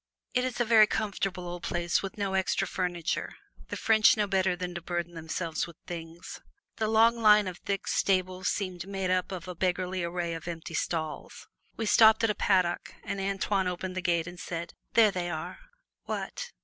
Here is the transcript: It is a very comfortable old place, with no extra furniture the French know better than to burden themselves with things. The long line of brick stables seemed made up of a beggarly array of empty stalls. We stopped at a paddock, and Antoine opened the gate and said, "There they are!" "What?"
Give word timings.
It 0.33 0.43
is 0.45 0.59
a 0.59 0.65
very 0.65 0.87
comfortable 0.87 1.47
old 1.47 1.61
place, 1.61 2.01
with 2.01 2.17
no 2.17 2.33
extra 2.33 2.67
furniture 2.67 3.35
the 3.67 3.77
French 3.77 4.17
know 4.17 4.25
better 4.25 4.55
than 4.55 4.73
to 4.73 4.81
burden 4.81 5.13
themselves 5.13 5.67
with 5.67 5.75
things. 5.85 6.41
The 6.77 6.87
long 6.87 7.21
line 7.21 7.47
of 7.47 7.63
brick 7.65 7.87
stables 7.87 8.47
seemed 8.47 8.87
made 8.87 9.11
up 9.11 9.31
of 9.31 9.47
a 9.47 9.53
beggarly 9.53 10.03
array 10.03 10.33
of 10.33 10.47
empty 10.47 10.73
stalls. 10.73 11.47
We 11.77 11.85
stopped 11.85 12.23
at 12.23 12.31
a 12.31 12.33
paddock, 12.33 12.95
and 13.03 13.19
Antoine 13.19 13.67
opened 13.67 13.95
the 13.95 14.01
gate 14.01 14.25
and 14.25 14.39
said, 14.39 14.73
"There 14.93 15.11
they 15.11 15.29
are!" 15.29 15.59
"What?" 16.05 16.51